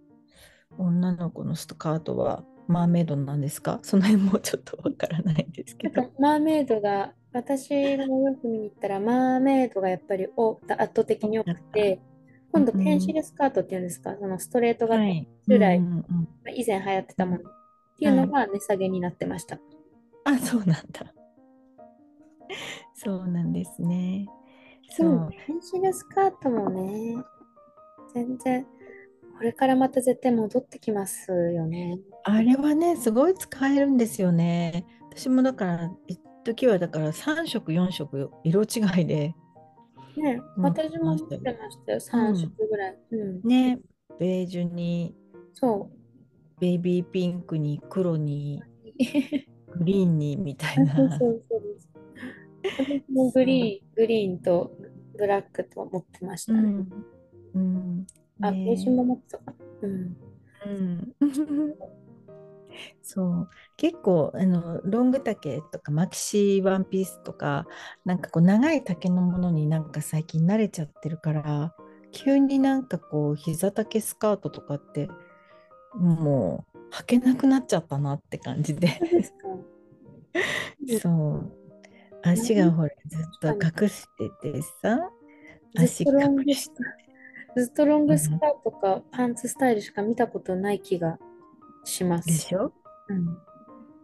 [0.78, 3.80] 女の子のスカートはマーメイドなんですか？
[3.82, 6.10] その辺もちょっとわからないんですけど。
[6.18, 12.00] マーメイドが、私のよく見に行ったら、マーメイドがやっぱりお圧倒的に多くて、
[12.52, 15.28] 今度うんペンシルスカートっていうんですか、そのストレート型、はい。
[15.46, 17.42] 従来うんうんうん以前流行ってたものっ
[17.98, 19.60] ていうのが値下げになってました。
[20.24, 21.14] あ、そうなんだ。
[22.94, 24.26] そうなんですね。
[24.90, 25.12] そでう。
[25.12, 27.16] もペンシルスカートもね、
[28.12, 28.66] 全然、
[29.40, 31.98] これからまた絶対戻ってきますよね。
[32.24, 34.84] あれはね、すごい使えるんですよね。
[35.10, 39.34] 私もだから、一時はだから3色、4色、色違いで、
[40.18, 42.98] ね、うん私も持ってましたよ、3色ぐらい。
[43.12, 43.40] うん。
[43.42, 43.80] ね、
[44.18, 45.16] ベージュに、
[45.54, 45.88] そ
[46.60, 48.62] ベイビーピンクに、黒に、
[49.74, 49.78] う。
[49.78, 50.92] グリーンにみたいそうな。
[51.18, 51.90] そうそうです。
[52.62, 54.76] 私もグリーン、グリーンと
[55.16, 56.58] ブラックと持ってましたね。
[56.58, 56.88] うん。
[57.54, 58.06] うん。
[58.42, 59.56] あ、ねベージュも持ってたかな。
[59.82, 60.16] うん。
[60.66, 61.14] うん。
[63.02, 63.50] そう。
[63.76, 67.66] 結構あのロング丈とかマキシワンピースとか
[68.04, 71.74] なんかこう長い丈のものになんか最近慣れちゃってるから
[72.12, 75.08] 急になんかこう膝丈スカートとかって
[75.94, 79.00] もう履けなくなっちゃったなって感じで。
[81.00, 81.60] そう
[82.22, 83.48] 足がほらずっと
[83.82, 84.06] 隠し
[84.42, 84.98] ててさ
[85.76, 86.84] 足隠しスカ
[87.56, 91.18] ずっとロングスカートかパンツスタイルしか見たことない気が
[91.84, 92.28] します。
[92.28, 92.72] でしょ？
[93.08, 93.18] うん。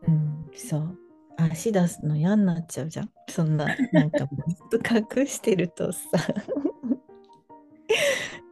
[0.08, 0.98] うん、そう。
[1.38, 3.10] 足出すの嫌になっちゃうじゃん。
[3.28, 6.00] そんな、なんかずっと隠してるとさ。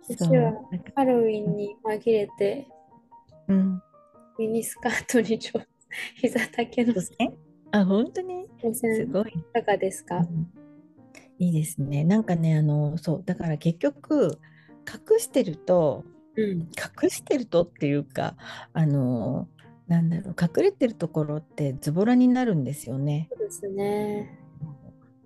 [0.08, 0.52] 私は
[0.94, 2.68] ハロウィンに紛れて
[3.48, 3.82] うん。
[4.38, 5.62] ミニスカートにちょ
[6.16, 7.36] 膝丈のね
[7.70, 8.46] あ、本当に？
[8.74, 9.32] すごい。
[9.54, 10.50] かがですか、うん
[11.38, 12.04] いいですね。
[12.04, 14.38] なんかね、あの、そう、だから結局、
[14.86, 16.04] 隠してると、
[16.36, 16.60] うん、
[17.02, 18.36] 隠してるとっていうか、
[18.72, 19.48] あの、
[19.86, 23.28] なんだろう、隠れてるところってズボラになるんですよね。
[23.30, 24.38] そうですね。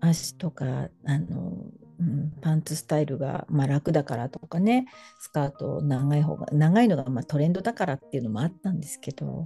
[0.01, 1.66] 足とか、あの、
[2.01, 4.87] うん、パンツスタイルが、まあ、楽だからとかね、
[5.18, 9.44] スカート長い方が、長いのがまあトレンドだからっていうのもあったんですけど、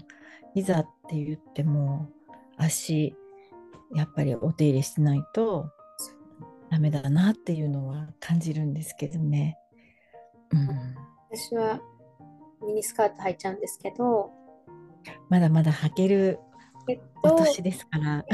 [0.54, 2.10] いざって言っても、
[2.56, 3.14] 足、
[3.94, 5.70] やっぱりお手入れしないと
[6.70, 9.58] ダメだなっていうのは感じるんですけどね。
[10.52, 10.68] うん、
[11.30, 11.80] 私は
[12.66, 14.30] ミニスカート履いちゃうんですけど、
[15.28, 16.38] まだまだ履ける
[16.88, 18.24] えっおと、年ですから。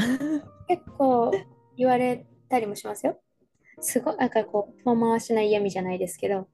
[0.68, 1.32] 結構
[1.76, 3.20] 言われたりもしますよ。
[3.80, 6.48] すごい、なんかこう、遠回しな嫌味じゃないですけど、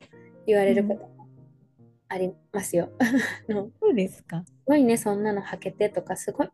[0.46, 1.28] 言われることも
[2.08, 2.90] ありますよ。
[3.80, 4.44] そうですか。
[4.44, 6.48] すごいね、そんなの履けてとか、すごい、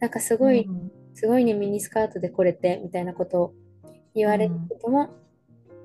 [0.00, 3.54] なんかすごい、うんすごいね、ミニスカートでこれてみたいなことを
[4.14, 5.10] 言われることも、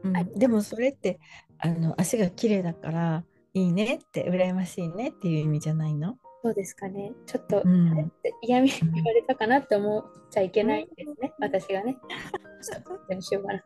[0.04, 1.20] うんありますでもそれって
[1.60, 8.12] あの足が綺麗だからいいねって羨ましいねっていう意味じゃないの、そうですかね、ちょっと、うん。
[8.44, 11.98] 嫌味言われたかなって思っちゃいけないんですね、私がね。
[13.10, 13.22] どう。
[13.22, 13.64] しようかな。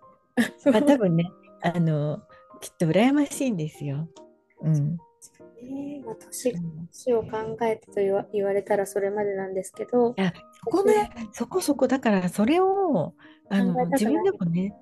[0.71, 1.29] まあ多分ね
[1.61, 2.21] あの
[2.61, 4.07] きっと羨ましいんですよ。
[4.61, 4.97] うん、
[5.57, 6.53] えーまあ、年
[6.91, 13.13] 年を考えてと言わ言われたらそれまでなんですけど、いやそこねそこそこだからそれを
[13.49, 14.73] あの自分でもね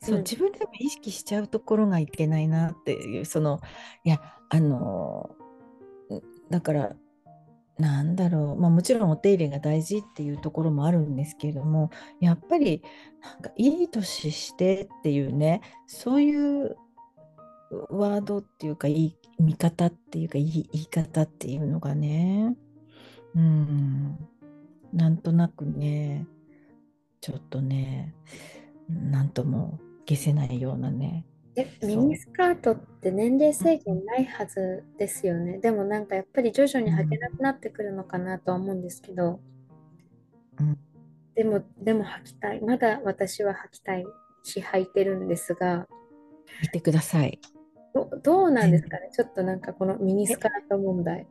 [0.00, 0.22] そう、うん。
[0.22, 3.60] 自分でも意識しちゃうところがいけないなっていうその
[4.04, 5.30] いやあの
[6.08, 6.96] うんだから
[7.80, 12.82] なんだろう、まあ、もちろんお手入れが大事っていうところもあるんですけれどもやっぱり
[13.22, 16.76] なんかいい年してっていうねそういう
[17.88, 22.54] ワードっていうかいい見方っていうかいい言い方っていうのがね
[23.34, 24.18] うん
[24.92, 26.26] なんとなくね
[27.22, 28.14] ちょっとね
[28.88, 29.78] なんとも
[30.10, 31.24] 消せないようなね
[31.56, 35.58] えミニスカートって年齢制限ないはずですよね。
[35.58, 39.40] でもなんかやっぱり徐々に履けなくなってくるのかなとは思うんですけど、
[40.58, 40.78] うん
[41.34, 42.60] でも、でも履きたい。
[42.60, 44.04] まだ私は履きたい
[44.42, 45.86] し履いてるんですが、
[46.60, 47.40] 見てください。
[47.94, 49.10] どどうなんですかね？
[49.12, 51.26] ちょっとなんかこのミニスカート問題。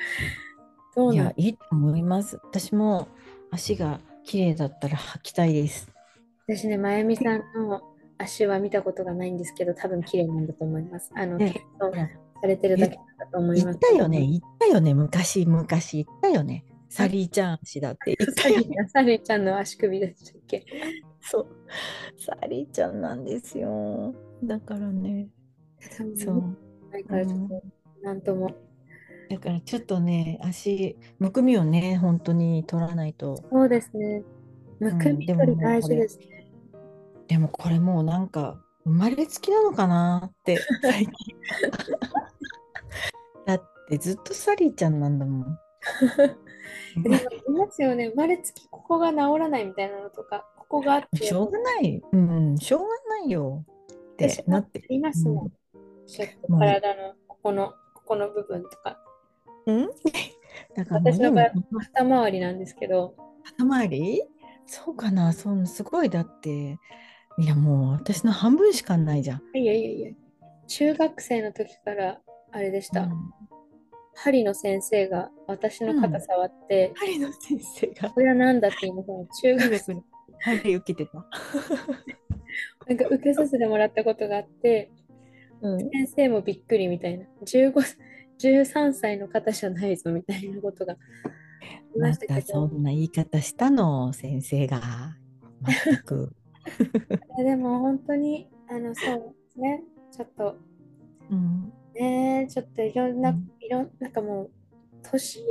[0.94, 1.14] どうなん？
[1.14, 2.38] いや、いいと思います。
[2.44, 3.08] 私も
[3.50, 5.90] 足が綺麗だったら履きたいです。
[6.48, 7.82] 私ね、まゆみさんの
[8.18, 11.10] 足は見たことがないんですけど、多分綺麗なんだと思います。
[11.14, 11.94] あの、ね検討
[12.40, 13.76] されてるだけだと思い言ます。
[13.76, 16.64] ったよね、言ったよね、昔、昔言ったよね。
[16.88, 20.64] サリーちゃん足だって 言ったサよリーサリーちゃんの足首でしたっけ？
[21.20, 21.46] そう。
[22.18, 24.14] サリーちゃんなんですよ。
[24.44, 25.28] だからね、
[26.14, 26.56] そう。
[26.92, 27.62] ないからちょっと、
[28.02, 28.50] なんとも。
[29.28, 33.36] だからちょっとね、足、むくみをね、本当に取らないと。
[33.50, 34.22] そうですね。
[34.78, 36.35] むくみ取り大事ですね。
[37.28, 41.36] でもこれもうなんか、生まれつきなのかなって、 最近。
[43.44, 45.44] だってずっとサリーちゃんなんだも
[46.98, 47.02] ん。
[47.02, 48.08] でもいますよね。
[48.08, 52.02] 生まれつきここが治らないみたいなのとか、ここがあって、しょうがない。
[52.12, 53.64] うん、しょうがないよ
[54.12, 55.52] ってなってありますもん。
[56.06, 58.98] ちょっと体のここの、ここの部分とか。
[59.66, 59.88] うん？
[60.76, 61.32] だから私の？
[61.32, 64.22] 場合、肩周りなんですけど、肩周り？
[64.66, 66.78] そうかなそんすごいだって
[67.38, 69.58] いやもう私の半分しかないじゃん。
[69.58, 70.10] いやいやいや、
[70.68, 72.20] 中学生の時から
[72.52, 73.02] あれでした。
[73.02, 73.32] うん
[74.18, 79.28] 針の先生が私の肩触って、針の先生がこれは何だって言いません。
[79.58, 80.02] 中学生
[80.40, 81.26] 針受けてた。
[82.88, 84.90] なんか受けさせてもらったことがあって、
[85.60, 87.26] うん、先生もびっくりみたいな。
[87.44, 87.74] 15
[88.38, 90.96] 13歳の方じゃないぞみたいなことが
[91.98, 94.12] またそど、んな言い方したの？
[94.12, 94.80] 先生が。
[95.62, 96.35] 全く。
[97.38, 99.84] いやでも本当に、あの、そうですね。
[100.10, 100.56] ちょっと、
[101.30, 101.72] うん。
[101.94, 103.50] ね、ちょっといろんな、うん。
[103.60, 104.50] いろんなんかもう、
[105.02, 105.42] 年、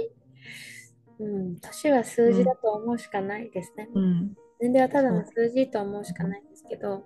[1.20, 3.90] うん、年は数字だと思うしかないですね。
[3.94, 4.36] うん。
[4.60, 7.04] 年齢はただの数字と思うしかないんですけど、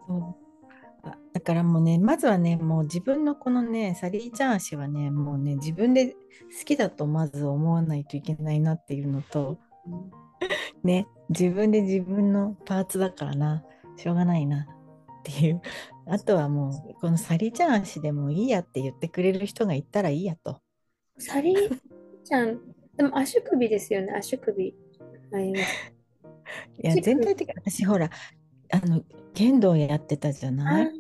[1.33, 6.15] だからもうねまずはねもう自分のこのねサリーちゃん足はねもうね自分で好
[6.65, 9.57] きだとまず思わないといけないなっていうのと
[10.83, 13.63] ね自分で自分のパーツだからな
[13.99, 14.67] しょうがないな。
[15.19, 15.62] っていう。
[16.07, 20.59] あとはもうこのサリーちゃん足でもいいやって言ってくれる人がいたらいいやと。
[21.17, 21.77] サリー
[22.23, 22.59] ちゃん、
[22.95, 24.73] でも足首ですよね、足首。
[25.31, 25.65] まゆみさ
[26.81, 28.09] いや全体的に私ほら
[28.71, 30.91] あの剣道やってたじゃない？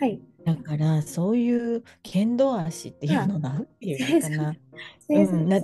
[0.00, 0.20] はい。
[0.44, 4.56] だからそういう剣道足っていうのなんていうのかな？
[5.08, 5.60] うん、な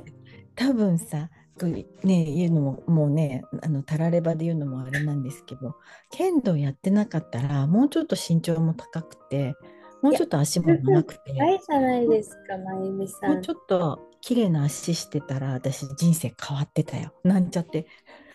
[0.55, 5.77] 多分さくね言うのももうねあのたらればで言うのもあれなんですけど
[6.11, 9.55] 剣道やってなかったらもうちょっと身長も高くて
[10.03, 13.29] もうちょっと足も長くてないじゃないですか、まゆみさ。
[13.29, 17.13] もうんちょっと綺麗な足してたら私人生変わってたよ。
[17.23, 17.87] なんちゃって。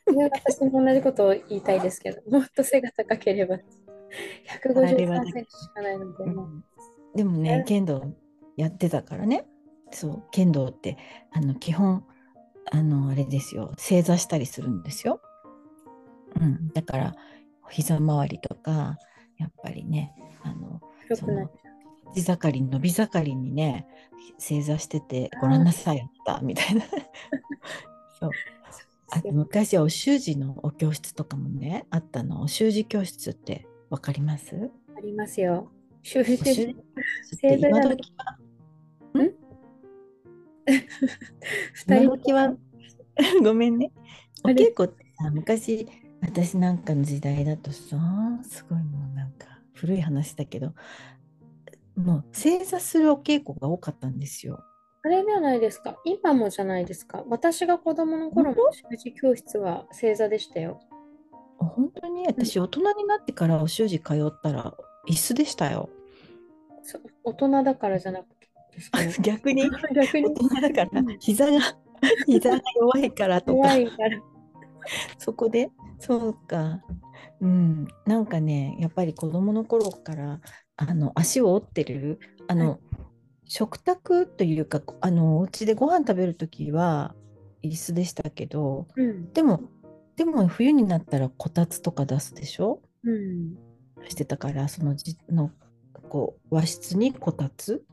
[0.09, 3.57] いや私も同じことを言いたいですけど、もっと背が高ければ
[4.63, 8.13] 153センチしかないので、もうでもね剣道
[8.55, 9.45] やってたからね。
[9.91, 10.97] そう剣道って
[11.31, 12.05] あの基本
[12.71, 13.73] あのあれですよ。
[13.77, 15.21] 正座したりするんですよ、
[16.39, 17.15] うん、だから
[17.69, 18.97] 膝周りとか
[19.37, 20.81] やっぱりねあの
[21.15, 21.49] その
[22.13, 23.87] 地盛り伸び盛りにね
[24.37, 26.81] 正座しててごらんなさいやったみたいな。
[28.19, 28.31] そう。
[29.09, 32.41] あと昔お習字のお教室とかもねあったの。
[32.41, 34.69] お習字教室ってわかります？
[34.97, 35.71] ありますよ。
[36.03, 36.37] 習字。
[36.37, 38.37] 教室って 今時は？
[41.73, 42.55] 二人今時は
[43.43, 43.91] ごめんね
[44.43, 45.87] お稽古ってさ昔
[46.21, 47.97] 私なんかの時代だとさ
[48.43, 50.73] すごいもうなんか古い話だけど
[51.95, 54.63] もう正座するお稽古が多かったんですよ。
[55.03, 55.97] あれじゃないですか。
[56.05, 57.23] 今もじゃないですか。
[57.27, 60.79] 私が子供の頃も習字教室は正座でしたよ。
[61.59, 62.27] あ本当に？
[62.27, 64.75] 私大人になってからお習字通ったら
[65.07, 65.89] 椅子でしたよ。
[66.83, 68.36] そ大人だからじゃなくて
[68.77, 69.01] ですか？
[69.03, 69.13] ね。
[69.21, 69.63] 逆に？
[69.95, 70.25] 逆に？
[70.27, 71.59] 大人だから膝が
[72.27, 73.69] 膝が弱いからとか。
[75.17, 75.69] そこで？
[75.99, 76.81] そうか。
[77.41, 77.87] うん。
[78.05, 80.39] なんかねやっぱり子供の頃から
[80.77, 82.79] あの足を折ってるあの、はい。
[83.49, 87.15] 食卓というかあのお家でご飯食べる時は
[87.63, 89.31] 椅子でしたけどうん。
[89.33, 89.61] でも
[90.15, 92.81] でも冬になったらこたつとか出すでしょ？
[93.03, 93.55] うん。
[94.09, 95.51] してたからそのじの
[96.09, 97.83] こう和室にこたつ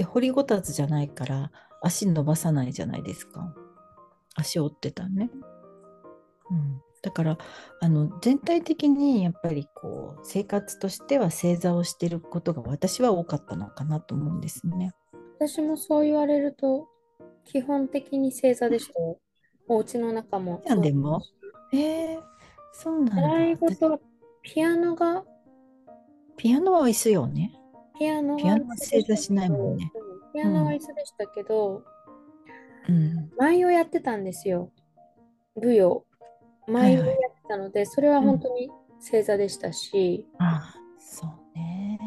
[0.00, 1.50] で掘りごたつじゃないから
[1.82, 3.54] 足伸ばさないじゃないですか。
[4.34, 5.28] 足折ってたね、
[6.50, 7.38] うん、だから
[7.82, 14.94] あの全体的にやっぱりこう生活としては正座をしてることが私は多かったのかなと思うんですね。
[15.38, 16.88] 私もそう言われると、
[17.44, 19.18] 基本的に正座でしたよ。
[19.68, 20.62] お家の中も。
[20.64, 21.20] なんでも。
[21.74, 22.20] えー、
[22.72, 23.16] そうなんだ。
[23.16, 24.00] 習い事、
[24.40, 25.24] ピアノが、
[26.38, 27.59] ピアノは椅子よね
[28.00, 29.92] ピアノピアノは正座しないもんね。
[29.94, 31.82] うんピアノは椅子でしたけど、
[32.88, 34.72] うん舞をやってたんですよ。
[35.54, 36.06] 舞踊。
[36.66, 41.98] 舞をやってたので、それは本当に正座でしたし、あそうね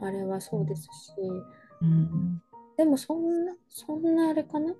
[0.00, 0.88] あれはそうですし、
[1.80, 2.42] うん
[2.76, 4.74] でもそんな、そんなあれかな？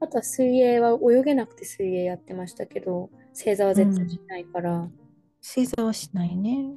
[0.00, 4.88] あとは水泳は泳げなくて水泳やってましたけど、正座は絶対しないから、
[5.42, 6.70] 正座はしないね。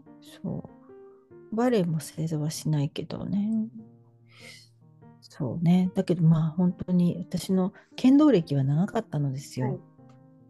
[0.43, 0.69] そう。
[1.53, 3.67] バレエも正座はしないけどね。
[5.21, 5.91] そうね。
[5.95, 9.67] だけどまあ本当に私の剣道歴は長かったのですよ。
[9.67, 9.79] はい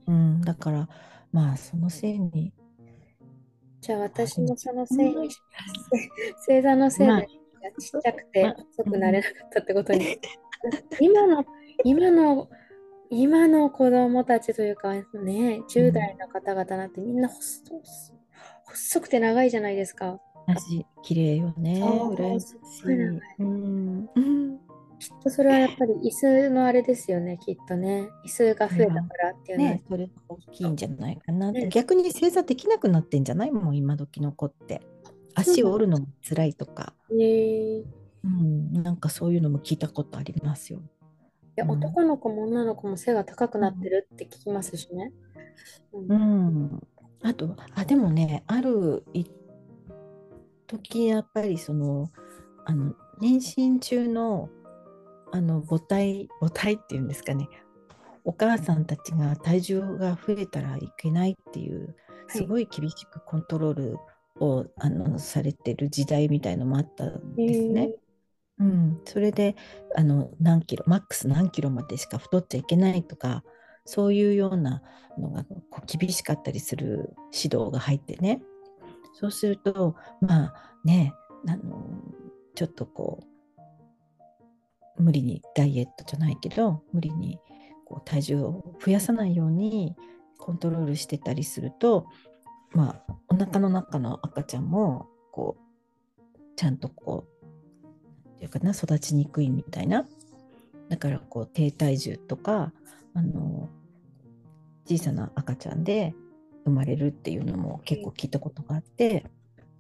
[0.08, 0.42] うん。
[0.42, 0.90] だから
[1.32, 2.54] まあそのせいに。
[3.82, 5.30] じゃあ私もそのせいに、
[6.46, 7.28] 正座のせいまあで
[7.80, 10.20] ちっちゃくてまあ細くなれなかったってことに。
[11.02, 11.46] 今の、
[11.84, 12.50] 今の、
[13.10, 15.04] 今の子供たちというかね、
[15.70, 17.64] 10代の方々なんてみんな細
[18.66, 20.20] 細くて長いじゃないですか。
[20.48, 21.80] 足綺麗よね。
[21.80, 22.54] そう羨まし
[22.84, 22.86] い。
[23.40, 24.10] うん。
[24.16, 24.60] うん
[25.00, 28.08] きっとそれはやっぱり椅子のあれですよね、きっとね。
[28.26, 29.72] 椅子が増えたからっていうのは。
[29.72, 33.52] ね、それが大きいんじゃないかなね逆に正座できなくなってんじゃない？
[33.52, 34.82] もう今時の子って。
[35.36, 36.94] 足を折るのも辛いとか。
[37.10, 37.16] う
[38.28, 40.80] ん、なんかそういうのも聞いたことありますよ。
[41.56, 45.12] やうん男の子も女の子も背が高くなってるって聞きますしね。
[45.92, 46.88] うんうん。
[47.24, 49.30] あと、あ、でもね、ある一
[50.74, 52.12] 時やっぱりその、
[52.66, 54.50] あの、妊娠中の、
[55.32, 57.48] あの、母体、母体っていうんですかね、
[58.24, 61.96] お母さんたちが体重が増えたらいけないっていう、
[62.28, 63.98] すごい厳しくコントロール
[64.40, 67.92] を、あのされてる時代みたいのもあったんですね。
[68.60, 69.56] うん、それで
[69.96, 73.44] あの何キロマックス何キロまでしか太っちゃいけないとか
[73.84, 74.84] そういうような
[75.18, 78.42] のがこう厳しかったりする指導が入ってね
[79.14, 80.54] そうするとまあ
[80.84, 81.14] ね
[81.48, 82.02] あの
[82.56, 83.24] ちょっとこ
[84.98, 87.40] う無理にダイエットじゃないけど無理に
[87.86, 89.96] こう体重を増やさないように
[90.38, 92.08] コントロールしてたりすると
[92.72, 100.06] まあお腹の中の赤ちゃんもこうちゃんとこうっていうかな育ちにくいみたいな。
[100.90, 102.72] だからこう低体重とか
[103.14, 103.70] あの
[104.86, 106.14] 小さな赤ちゃんで
[106.66, 109.26] 生まれるっていうのも結構聞いたことがあって、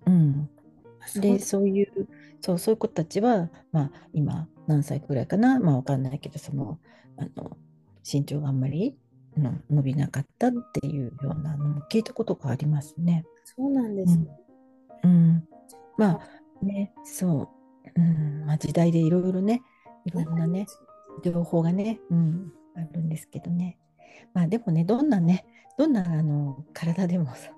[0.06, 0.50] うん、
[1.16, 2.08] でそういう
[2.42, 6.80] そうそういう子たちは、まあ、今何歳くらいかな、まあ、わかんないけどその
[7.18, 7.58] あの
[8.10, 8.98] 身長があんまり
[9.38, 13.26] の伸びなかったっていうようなのも聞いたことがありますね。
[13.44, 14.28] そうなんですね。
[15.04, 15.48] うん、うん。
[15.98, 16.20] ま
[16.62, 17.50] あね、そ
[17.96, 18.46] う、うん。
[18.46, 19.62] まあ、時代でいろいろね、
[20.06, 20.68] いろんなね、
[21.24, 23.78] 情報がね、うん、あるんですけどね。
[24.34, 25.46] まあでもね、どんなね、
[25.78, 27.52] どんなあの体でもさ、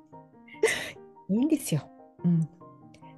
[1.30, 1.82] いいんですよ。
[2.24, 2.50] うん。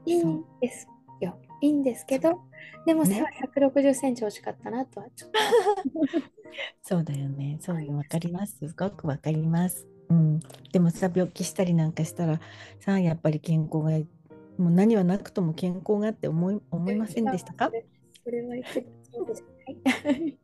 [0.05, 0.87] いいんです
[1.21, 1.39] よ。
[1.61, 2.41] いいんですけど、
[2.85, 5.39] でも背は160センチ惜しかったなとはちょっと。
[6.81, 7.57] そうだよね。
[7.59, 8.57] そうわかります。
[8.67, 9.87] すごくわかります。
[10.09, 10.39] うん。
[10.71, 12.39] でもさ、病気したりなんかしたら、
[12.79, 13.91] さ、やっぱり健康が、
[14.57, 17.69] もう何はなくとも健康がって思い思いませんでしたか？
[18.23, 18.85] それは言ってい？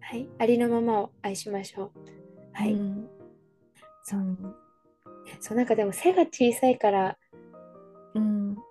[0.00, 0.28] はい。
[0.38, 2.21] ありのままを愛しましょう。
[2.52, 2.72] はい。
[2.72, 3.08] うん、
[4.02, 4.56] そう。
[5.40, 7.18] そう、なんかでも背が小さいから、
[8.14, 8.62] うん、好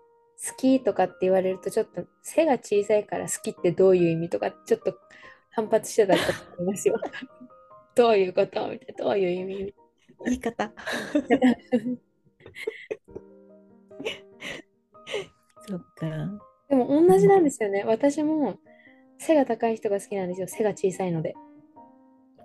[0.58, 4.98] きとかって言われるとちょっと背が小さいから好きってどういう意味とかちょっと
[5.52, 6.22] 反発してたと
[6.58, 6.96] 思いますよ。
[7.96, 9.76] どういうことみたいな、どういう意味
[10.26, 10.72] 言い方。
[15.68, 16.08] そっか。
[16.70, 17.84] でも同じなんですよね。
[17.86, 18.58] 私も
[19.20, 20.48] 背が高い人が好きなんですよ。
[20.48, 21.36] 背が小さいので。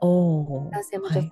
[0.00, 1.30] 男性も女性も。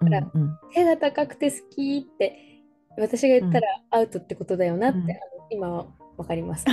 [0.00, 0.32] だから、
[0.74, 2.62] 背が高くて好きって
[2.98, 5.08] 私が言ったらアウトってことだよなって、うん、
[5.50, 5.86] 今は
[6.16, 6.64] 分かります。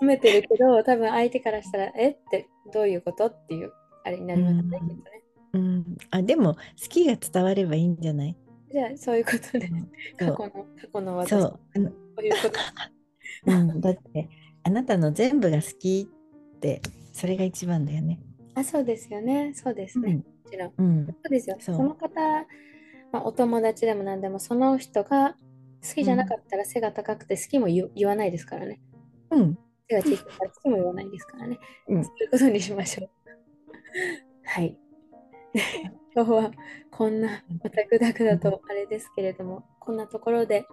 [0.00, 3.72] 褒めてるけど多分相手からしたらえってどういうことっていう
[4.04, 5.00] あれになりますね、きっとね。
[5.52, 8.36] うん、あでも好きが伝わればいいんじゃない？
[8.72, 9.70] じゃあそういうことで、
[10.18, 10.48] 過去の過
[10.92, 11.30] 去の私。
[11.30, 11.60] そう。
[11.74, 11.80] そ
[12.22, 12.38] ういうこ
[13.46, 14.28] と、 うん、だって
[14.62, 16.08] あなたの全部が好き
[16.56, 16.80] って
[17.14, 18.18] それが一番だよね。
[18.56, 22.08] あそうですよねそうですね、うん、もちろん、うん、そうですよその方、
[23.12, 25.30] まあ、お友達でも何でもその人が
[25.82, 28.80] 好きじゃなかったら背が高くて好きも言わないですからね。
[29.30, 29.58] うん。
[29.86, 30.24] 手が小さいか
[30.64, 31.58] らも言わないですからね。
[31.88, 33.10] うん、そういうことにしましょう。
[34.44, 34.78] はい。
[36.16, 36.50] 今日は
[36.90, 40.64] こんなまたぐだぐだとあれですけれども、こんなところで。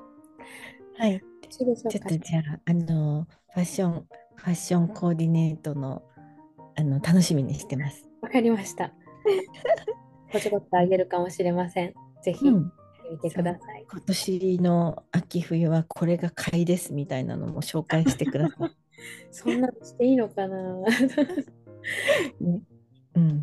[0.98, 1.22] はい。
[1.50, 6.04] ちょっとじゃあ、あの、ファッション、ファッションコーディネートの、
[6.76, 8.08] あの、楽しみにしてます。
[8.22, 8.94] わかりました。
[10.32, 11.94] こちょこっとあげるかもしれません。
[12.24, 12.48] ぜひ。
[12.48, 12.72] うん
[13.12, 13.86] 見てください。
[13.92, 18.72] 今年の秋冬はこれが買いですみたいなのも紹介してください。
[19.32, 20.76] そんなのしていいのかな、
[22.40, 22.62] ね、
[23.16, 23.42] うん。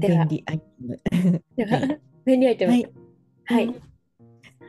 [0.00, 1.00] 便利アイテム。
[1.56, 2.72] では、便利アイテム。
[2.72, 2.92] はい。
[3.44, 3.66] はい。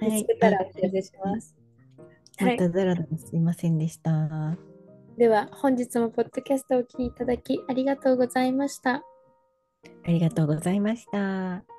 [0.02, 1.56] 見つけたらお知らせします。
[2.40, 4.58] まただらだらすいませんでした。
[5.18, 8.96] では、本日もポッドキャストをお聞きいただきありがとうございました。
[8.96, 9.02] あ
[10.08, 11.73] りがとうございました。